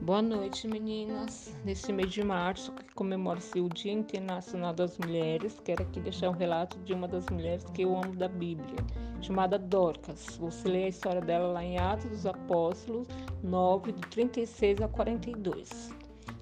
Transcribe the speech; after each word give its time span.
Boa 0.00 0.20
noite, 0.20 0.66
meninas. 0.66 1.54
Neste 1.64 1.92
mês 1.92 2.10
de 2.10 2.24
março, 2.24 2.72
que 2.72 2.92
comemora-se 2.92 3.60
o 3.60 3.68
Dia 3.68 3.92
Internacional 3.92 4.74
das 4.74 4.98
Mulheres, 4.98 5.60
quero 5.64 5.84
aqui 5.84 6.00
deixar 6.00 6.30
um 6.30 6.32
relato 6.32 6.76
de 6.80 6.92
uma 6.92 7.06
das 7.06 7.24
mulheres 7.30 7.64
que 7.72 7.82
eu 7.82 7.96
amo 7.96 8.16
da 8.16 8.26
Bíblia, 8.26 8.76
chamada 9.22 9.58
Dorcas. 9.58 10.36
Você 10.38 10.68
lê 10.68 10.84
a 10.86 10.88
história 10.88 11.20
dela 11.20 11.52
lá 11.52 11.62
em 11.62 11.78
Atos 11.78 12.10
dos 12.10 12.26
Apóstolos 12.26 13.06
9, 13.44 13.92
de 13.92 14.00
36 14.08 14.82
a 14.82 14.88
42. 14.88 15.94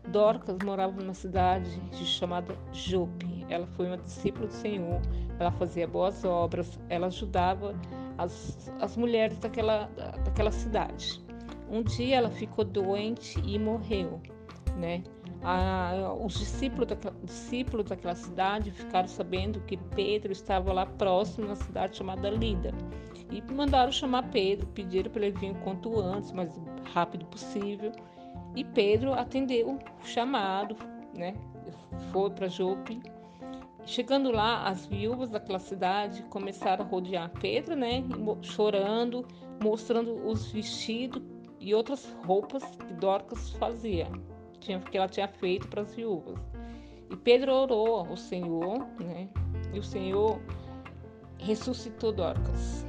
Dorcas 0.08 0.56
morava 0.64 0.92
numa 0.98 1.14
cidade 1.14 1.70
chamada 2.04 2.56
Jope. 2.72 3.31
Ela 3.52 3.66
foi 3.66 3.86
uma 3.86 3.98
discípula 3.98 4.46
do 4.46 4.52
Senhor, 4.52 5.00
ela 5.38 5.50
fazia 5.52 5.86
boas 5.86 6.24
obras, 6.24 6.78
ela 6.88 7.08
ajudava 7.08 7.74
as, 8.16 8.72
as 8.80 8.96
mulheres 8.96 9.38
daquela, 9.38 9.90
daquela 10.24 10.50
cidade. 10.50 11.22
Um 11.70 11.82
dia 11.82 12.16
ela 12.16 12.30
ficou 12.30 12.64
doente 12.64 13.40
e 13.44 13.58
morreu, 13.58 14.20
né? 14.76 15.02
A, 15.42 16.14
os 16.20 16.38
discípulos 16.38 16.86
daquela, 16.86 17.16
discípulos 17.24 17.86
daquela 17.86 18.14
cidade 18.14 18.70
ficaram 18.70 19.08
sabendo 19.08 19.60
que 19.62 19.76
Pedro 19.76 20.30
estava 20.32 20.72
lá 20.72 20.86
próximo, 20.86 21.48
na 21.48 21.56
cidade 21.56 21.96
chamada 21.96 22.30
Lida. 22.30 22.72
E 23.30 23.42
mandaram 23.52 23.90
chamar 23.90 24.30
Pedro, 24.30 24.66
pediram 24.68 25.10
para 25.10 25.26
ele 25.26 25.38
vir 25.38 25.50
o 25.50 25.54
quanto 25.56 25.98
antes, 25.98 26.30
mas 26.32 26.60
rápido 26.92 27.24
possível. 27.26 27.90
E 28.54 28.62
Pedro 28.62 29.14
atendeu 29.14 29.70
o 29.70 30.06
chamado, 30.06 30.76
né? 31.14 31.34
Foi 32.12 32.30
para 32.30 32.48
Jope. 32.48 33.00
Chegando 33.84 34.30
lá, 34.30 34.68
as 34.68 34.86
viúvas 34.86 35.30
daquela 35.30 35.58
cidade 35.58 36.22
começaram 36.24 36.84
a 36.84 36.88
rodear 36.88 37.30
Pedro, 37.40 37.74
né? 37.74 38.04
Chorando, 38.42 39.26
mostrando 39.62 40.14
os 40.26 40.50
vestidos 40.52 41.22
e 41.60 41.74
outras 41.74 42.16
roupas 42.24 42.64
que 42.76 42.94
Dorcas 42.94 43.50
fazia, 43.50 44.08
que 44.60 44.96
ela 44.96 45.08
tinha 45.08 45.28
feito 45.28 45.68
para 45.68 45.82
as 45.82 45.94
viúvas. 45.94 46.38
E 47.10 47.16
Pedro 47.16 47.52
orou 47.52 47.96
ao 47.96 48.16
Senhor, 48.16 48.86
né? 49.00 49.28
E 49.72 49.78
o 49.78 49.82
Senhor 49.82 50.40
ressuscitou 51.38 52.12
Dorcas. 52.12 52.86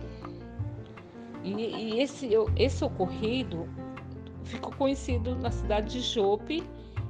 E, 1.44 1.52
e 1.52 2.00
esse, 2.00 2.30
esse 2.56 2.84
ocorrido 2.86 3.68
ficou 4.44 4.72
conhecido 4.74 5.36
na 5.36 5.52
cidade 5.52 5.94
de 5.94 6.00
Jope 6.00 6.64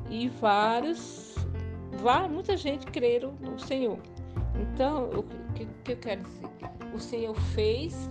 e 0.09 0.27
vários, 0.27 1.35
vários 1.97 2.31
muita 2.31 2.57
gente 2.57 2.85
creram 2.87 3.33
no 3.41 3.59
Senhor. 3.59 3.99
Então, 4.59 5.09
o 5.09 5.23
que, 5.53 5.65
que 5.83 5.91
eu 5.93 5.97
quero 5.97 6.23
dizer? 6.23 6.49
O 6.93 6.99
Senhor 6.99 7.35
fez 7.55 8.07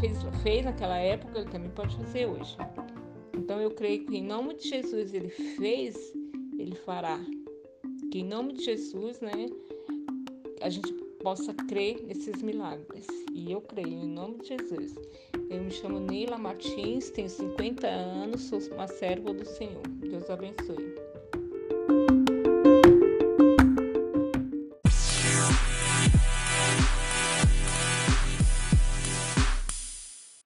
fez, 0.00 0.18
fez 0.42 0.64
naquela 0.64 0.96
época, 0.96 1.38
ele 1.38 1.50
também 1.50 1.70
pode 1.70 1.94
fazer 1.96 2.26
hoje. 2.26 2.56
Então 3.36 3.60
eu 3.60 3.70
creio 3.70 4.04
que 4.06 4.16
em 4.16 4.24
nome 4.24 4.54
de 4.54 4.68
Jesus 4.68 5.12
ele 5.14 5.28
fez, 5.28 6.12
ele 6.58 6.74
fará. 6.74 7.20
Que 8.10 8.20
em 8.20 8.24
nome 8.24 8.54
de 8.54 8.64
Jesus, 8.64 9.20
né, 9.20 9.46
a 10.60 10.68
gente 10.68 10.92
possa 11.22 11.54
crer 11.54 12.02
nesses 12.06 12.42
milagres. 12.42 13.06
E 13.32 13.52
eu 13.52 13.60
creio 13.60 13.88
em 13.88 14.08
nome 14.08 14.38
de 14.38 14.48
Jesus. 14.48 14.94
Eu 15.48 15.62
me 15.62 15.70
chamo 15.70 16.00
Neila 16.00 16.38
Martins, 16.38 17.10
tenho 17.10 17.28
50 17.28 17.86
anos, 17.86 18.42
sou 18.42 18.58
uma 18.72 18.88
serva 18.88 19.32
do 19.32 19.44
Senhor. 19.44 19.82
Deus 20.00 20.28
abençoe. 20.28 20.94